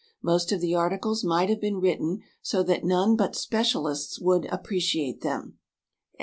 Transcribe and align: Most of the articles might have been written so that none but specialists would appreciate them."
Most 0.23 0.51
of 0.51 0.61
the 0.61 0.73
articles 0.73 1.23
might 1.23 1.49
have 1.51 1.61
been 1.61 1.79
written 1.79 2.21
so 2.41 2.63
that 2.63 2.83
none 2.83 3.15
but 3.15 3.35
specialists 3.35 4.19
would 4.19 4.45
appreciate 4.51 5.21
them." 5.21 5.59